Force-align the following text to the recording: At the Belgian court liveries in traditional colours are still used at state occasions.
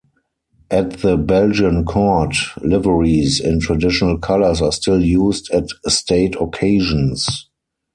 At 0.71 0.93
the 1.01 1.15
Belgian 1.15 1.85
court 1.85 2.35
liveries 2.63 3.39
in 3.39 3.59
traditional 3.59 4.17
colours 4.17 4.59
are 4.59 4.71
still 4.71 4.99
used 5.05 5.51
at 5.51 5.67
state 5.91 6.33
occasions. 6.41 7.47